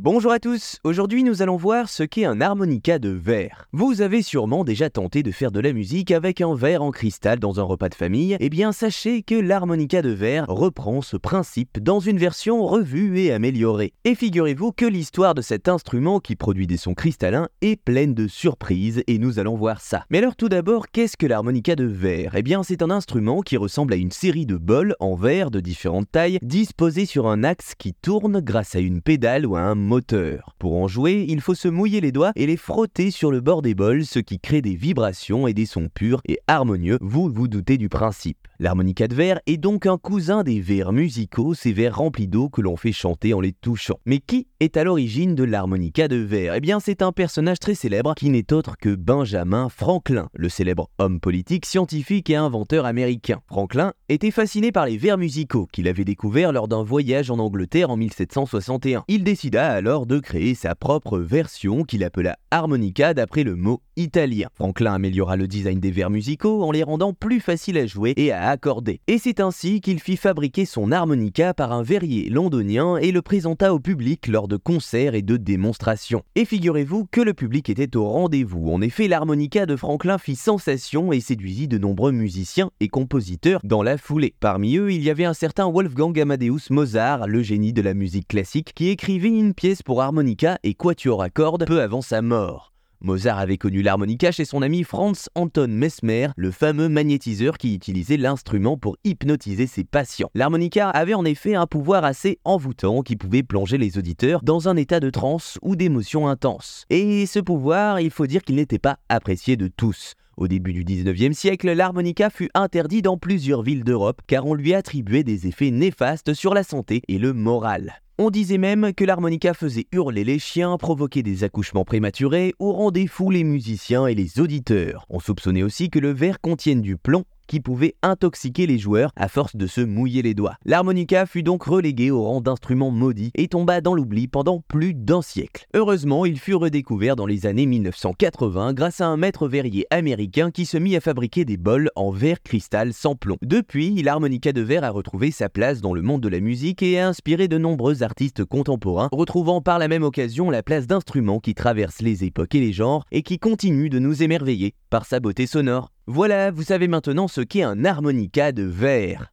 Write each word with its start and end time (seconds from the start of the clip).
Bonjour 0.00 0.30
à 0.30 0.38
tous, 0.38 0.78
aujourd'hui 0.84 1.24
nous 1.24 1.42
allons 1.42 1.56
voir 1.56 1.88
ce 1.88 2.04
qu'est 2.04 2.24
un 2.24 2.40
harmonica 2.40 3.00
de 3.00 3.08
verre. 3.08 3.66
Vous 3.72 4.00
avez 4.00 4.22
sûrement 4.22 4.62
déjà 4.62 4.90
tenté 4.90 5.24
de 5.24 5.32
faire 5.32 5.50
de 5.50 5.58
la 5.58 5.72
musique 5.72 6.12
avec 6.12 6.40
un 6.40 6.54
verre 6.54 6.84
en 6.84 6.92
cristal 6.92 7.40
dans 7.40 7.58
un 7.58 7.64
repas 7.64 7.88
de 7.88 7.96
famille, 7.96 8.36
eh 8.38 8.48
bien 8.48 8.70
sachez 8.70 9.24
que 9.24 9.34
l'harmonica 9.34 10.00
de 10.00 10.10
verre 10.10 10.46
reprend 10.46 11.02
ce 11.02 11.16
principe 11.16 11.80
dans 11.80 11.98
une 11.98 12.16
version 12.16 12.64
revue 12.64 13.18
et 13.18 13.32
améliorée. 13.32 13.92
Et 14.04 14.14
figurez-vous 14.14 14.70
que 14.70 14.84
l'histoire 14.84 15.34
de 15.34 15.42
cet 15.42 15.66
instrument 15.66 16.20
qui 16.20 16.36
produit 16.36 16.68
des 16.68 16.76
sons 16.76 16.94
cristallins 16.94 17.48
est 17.60 17.74
pleine 17.74 18.14
de 18.14 18.28
surprises 18.28 19.02
et 19.08 19.18
nous 19.18 19.40
allons 19.40 19.56
voir 19.56 19.80
ça. 19.80 20.04
Mais 20.10 20.18
alors 20.18 20.36
tout 20.36 20.48
d'abord, 20.48 20.92
qu'est-ce 20.92 21.16
que 21.16 21.26
l'harmonica 21.26 21.74
de 21.74 21.86
verre? 21.86 22.36
Eh 22.36 22.44
bien 22.44 22.62
c'est 22.62 22.82
un 22.82 22.90
instrument 22.90 23.40
qui 23.40 23.56
ressemble 23.56 23.94
à 23.94 23.96
une 23.96 24.12
série 24.12 24.46
de 24.46 24.58
bols 24.58 24.94
en 25.00 25.16
verre 25.16 25.50
de 25.50 25.58
différentes 25.58 26.12
tailles 26.12 26.38
disposés 26.40 27.04
sur 27.04 27.26
un 27.26 27.42
axe 27.42 27.74
qui 27.76 27.94
tourne 27.94 28.38
grâce 28.38 28.76
à 28.76 28.78
une 28.78 29.02
pédale 29.02 29.44
ou 29.44 29.56
à 29.56 29.62
un 29.62 29.87
moteur. 29.88 30.54
Pour 30.58 30.76
en 30.76 30.86
jouer, 30.86 31.24
il 31.28 31.40
faut 31.40 31.54
se 31.54 31.66
mouiller 31.66 32.00
les 32.00 32.12
doigts 32.12 32.32
et 32.36 32.46
les 32.46 32.56
frotter 32.56 33.10
sur 33.10 33.32
le 33.32 33.40
bord 33.40 33.62
des 33.62 33.74
bols, 33.74 34.04
ce 34.04 34.18
qui 34.18 34.38
crée 34.38 34.62
des 34.62 34.76
vibrations 34.76 35.48
et 35.48 35.54
des 35.54 35.66
sons 35.66 35.88
purs 35.92 36.20
et 36.28 36.38
harmonieux, 36.46 36.98
vous 37.00 37.30
vous 37.32 37.48
doutez 37.48 37.78
du 37.78 37.88
principe. 37.88 38.38
L'harmonica 38.60 39.06
de 39.06 39.14
verre 39.14 39.40
est 39.46 39.56
donc 39.56 39.86
un 39.86 39.98
cousin 39.98 40.42
des 40.42 40.60
verres 40.60 40.92
musicaux, 40.92 41.54
ces 41.54 41.72
verres 41.72 41.96
remplis 41.96 42.26
d'eau 42.26 42.48
que 42.48 42.60
l'on 42.60 42.76
fait 42.76 42.92
chanter 42.92 43.32
en 43.32 43.40
les 43.40 43.52
touchant. 43.52 44.00
Mais 44.04 44.18
qui 44.18 44.48
est 44.58 44.76
à 44.76 44.82
l'origine 44.82 45.36
de 45.36 45.44
l'harmonica 45.44 46.08
de 46.08 46.16
verre? 46.16 46.54
Eh 46.56 46.60
bien, 46.60 46.80
c'est 46.80 47.00
un 47.00 47.12
personnage 47.12 47.60
très 47.60 47.76
célèbre 47.76 48.14
qui 48.16 48.30
n'est 48.30 48.52
autre 48.52 48.76
que 48.76 48.94
Benjamin 48.94 49.68
Franklin, 49.68 50.28
le 50.34 50.48
célèbre 50.48 50.90
homme 50.98 51.20
politique, 51.20 51.66
scientifique 51.66 52.30
et 52.30 52.36
inventeur 52.36 52.84
américain. 52.84 53.40
Franklin 53.46 53.92
était 54.08 54.32
fasciné 54.32 54.72
par 54.72 54.86
les 54.86 54.98
verres 54.98 55.18
musicaux 55.18 55.68
qu'il 55.72 55.86
avait 55.86 56.04
découverts 56.04 56.52
lors 56.52 56.66
d'un 56.66 56.82
voyage 56.82 57.30
en 57.30 57.38
Angleterre 57.38 57.90
en 57.90 57.96
1761. 57.96 59.04
Il 59.06 59.22
décida 59.22 59.77
alors 59.78 60.06
de 60.06 60.18
créer 60.18 60.56
sa 60.56 60.74
propre 60.74 61.20
version 61.20 61.84
qu'il 61.84 62.02
appela 62.02 62.36
harmonica 62.50 63.14
d'après 63.14 63.44
le 63.44 63.54
mot 63.54 63.80
italien. 63.94 64.48
Franklin 64.56 64.94
améliora 64.94 65.36
le 65.36 65.46
design 65.46 65.78
des 65.78 65.92
verres 65.92 66.10
musicaux 66.10 66.64
en 66.64 66.72
les 66.72 66.82
rendant 66.82 67.12
plus 67.12 67.38
faciles 67.38 67.78
à 67.78 67.86
jouer 67.86 68.12
et 68.16 68.32
à 68.32 68.48
accorder. 68.48 69.00
Et 69.06 69.18
c'est 69.18 69.38
ainsi 69.38 69.80
qu'il 69.80 70.00
fit 70.00 70.16
fabriquer 70.16 70.64
son 70.64 70.90
harmonica 70.90 71.54
par 71.54 71.70
un 71.72 71.84
verrier 71.84 72.28
londonien 72.28 72.96
et 72.96 73.12
le 73.12 73.22
présenta 73.22 73.72
au 73.72 73.78
public 73.78 74.26
lors 74.26 74.48
de 74.48 74.56
concerts 74.56 75.14
et 75.14 75.22
de 75.22 75.36
démonstrations. 75.36 76.24
Et 76.34 76.44
figurez-vous 76.44 77.06
que 77.12 77.20
le 77.20 77.34
public 77.34 77.70
était 77.70 77.96
au 77.96 78.08
rendez-vous. 78.08 78.72
En 78.72 78.80
effet, 78.80 79.06
l'harmonica 79.06 79.64
de 79.64 79.76
Franklin 79.76 80.18
fit 80.18 80.34
sensation 80.34 81.12
et 81.12 81.20
séduisit 81.20 81.68
de 81.68 81.78
nombreux 81.78 82.10
musiciens 82.10 82.72
et 82.80 82.88
compositeurs 82.88 83.60
dans 83.62 83.84
la 83.84 83.96
foulée. 83.96 84.34
Parmi 84.40 84.76
eux, 84.76 84.92
il 84.92 85.04
y 85.04 85.10
avait 85.10 85.24
un 85.24 85.34
certain 85.34 85.70
Wolfgang 85.70 86.18
Amadeus 86.18 86.70
Mozart, 86.70 87.28
le 87.28 87.42
génie 87.42 87.72
de 87.72 87.82
la 87.82 87.94
musique 87.94 88.26
classique, 88.26 88.72
qui 88.74 88.88
écrivit 88.88 89.28
une 89.28 89.54
pièce 89.54 89.67
pour 89.84 90.02
harmonica 90.02 90.58
et 90.62 90.74
quatuor 90.74 91.22
à 91.22 91.30
cordes 91.30 91.66
peu 91.66 91.82
avant 91.82 92.02
sa 92.02 92.22
mort. 92.22 92.72
Mozart 93.00 93.38
avait 93.38 93.58
connu 93.58 93.82
l'harmonica 93.82 94.32
chez 94.32 94.44
son 94.44 94.60
ami 94.60 94.82
Franz 94.82 95.28
Anton 95.36 95.68
Mesmer, 95.68 96.28
le 96.36 96.50
fameux 96.50 96.88
magnétiseur 96.88 97.56
qui 97.56 97.74
utilisait 97.74 98.16
l'instrument 98.16 98.76
pour 98.76 98.96
hypnotiser 99.04 99.68
ses 99.68 99.84
patients. 99.84 100.30
L'harmonica 100.34 100.90
avait 100.90 101.14
en 101.14 101.24
effet 101.24 101.54
un 101.54 101.66
pouvoir 101.66 102.04
assez 102.04 102.40
envoûtant 102.44 103.02
qui 103.02 103.14
pouvait 103.14 103.44
plonger 103.44 103.78
les 103.78 103.98
auditeurs 103.98 104.42
dans 104.42 104.68
un 104.68 104.76
état 104.76 104.98
de 104.98 105.10
transe 105.10 105.58
ou 105.62 105.76
d'émotion 105.76 106.26
intense. 106.26 106.86
Et 106.90 107.26
ce 107.26 107.38
pouvoir, 107.38 108.00
il 108.00 108.10
faut 108.10 108.26
dire 108.26 108.42
qu'il 108.42 108.56
n'était 108.56 108.80
pas 108.80 108.98
apprécié 109.08 109.56
de 109.56 109.68
tous. 109.68 110.14
Au 110.38 110.46
début 110.46 110.72
du 110.72 110.84
19e 110.84 111.32
siècle, 111.32 111.72
l'harmonica 111.72 112.30
fut 112.30 112.48
interdit 112.54 113.02
dans 113.02 113.18
plusieurs 113.18 113.62
villes 113.62 113.82
d'Europe 113.82 114.20
car 114.28 114.46
on 114.46 114.54
lui 114.54 114.72
attribuait 114.72 115.24
des 115.24 115.48
effets 115.48 115.72
néfastes 115.72 116.32
sur 116.32 116.54
la 116.54 116.62
santé 116.62 117.02
et 117.08 117.18
le 117.18 117.32
moral. 117.32 117.94
On 118.18 118.30
disait 118.30 118.56
même 118.56 118.94
que 118.94 119.04
l'harmonica 119.04 119.52
faisait 119.52 119.88
hurler 119.90 120.22
les 120.22 120.38
chiens, 120.38 120.76
provoquer 120.76 121.24
des 121.24 121.42
accouchements 121.42 121.84
prématurés 121.84 122.54
ou 122.60 122.70
rendait 122.70 123.08
fous 123.08 123.30
les 123.30 123.42
musiciens 123.42 124.06
et 124.06 124.14
les 124.14 124.38
auditeurs. 124.38 125.06
On 125.10 125.18
soupçonnait 125.18 125.64
aussi 125.64 125.90
que 125.90 125.98
le 125.98 126.12
verre 126.12 126.40
contienne 126.40 126.82
du 126.82 126.96
plomb 126.96 127.24
qui 127.48 127.58
pouvait 127.58 127.96
intoxiquer 128.02 128.66
les 128.66 128.78
joueurs 128.78 129.10
à 129.16 129.26
force 129.26 129.56
de 129.56 129.66
se 129.66 129.80
mouiller 129.80 130.22
les 130.22 130.34
doigts. 130.34 130.56
L'harmonica 130.64 131.26
fut 131.26 131.42
donc 131.42 131.64
relégué 131.64 132.12
au 132.12 132.22
rang 132.22 132.40
d'instrument 132.40 132.92
maudit 132.92 133.32
et 133.34 133.48
tomba 133.48 133.80
dans 133.80 133.94
l'oubli 133.94 134.28
pendant 134.28 134.62
plus 134.68 134.94
d'un 134.94 135.22
siècle. 135.22 135.66
Heureusement, 135.74 136.24
il 136.24 136.38
fut 136.38 136.54
redécouvert 136.54 137.16
dans 137.16 137.26
les 137.26 137.46
années 137.46 137.66
1980 137.66 138.74
grâce 138.74 139.00
à 139.00 139.06
un 139.06 139.16
maître 139.16 139.48
verrier 139.48 139.86
américain 139.90 140.50
qui 140.50 140.66
se 140.66 140.76
mit 140.76 140.94
à 140.94 141.00
fabriquer 141.00 141.44
des 141.44 141.56
bols 141.56 141.90
en 141.96 142.10
verre 142.10 142.42
cristal 142.42 142.92
sans 142.92 143.16
plomb. 143.16 143.36
Depuis, 143.42 144.02
l'harmonica 144.02 144.52
de 144.52 144.60
verre 144.60 144.84
a 144.84 144.90
retrouvé 144.90 145.30
sa 145.30 145.48
place 145.48 145.80
dans 145.80 145.94
le 145.94 146.02
monde 146.02 146.20
de 146.20 146.28
la 146.28 146.40
musique 146.40 146.82
et 146.82 146.98
a 147.00 147.08
inspiré 147.08 147.48
de 147.48 147.58
nombreux 147.58 148.02
artistes 148.02 148.44
contemporains, 148.44 149.08
retrouvant 149.10 149.62
par 149.62 149.78
la 149.78 149.88
même 149.88 150.02
occasion 150.02 150.50
la 150.50 150.62
place 150.62 150.86
d'instruments 150.86 151.40
qui 151.40 151.54
traversent 151.54 152.02
les 152.02 152.24
époques 152.24 152.54
et 152.54 152.60
les 152.60 152.72
genres 152.72 153.04
et 153.10 153.22
qui 153.22 153.38
continuent 153.38 153.90
de 153.90 153.98
nous 153.98 154.22
émerveiller 154.22 154.74
par 154.90 155.06
sa 155.06 155.20
beauté 155.20 155.46
sonore. 155.46 155.90
Voilà, 156.10 156.50
vous 156.50 156.62
savez 156.62 156.88
maintenant 156.88 157.28
ce 157.28 157.42
qu'est 157.42 157.62
un 157.62 157.84
harmonica 157.84 158.50
de 158.50 158.62
verre. 158.62 159.30